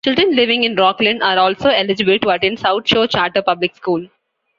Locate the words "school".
3.75-4.07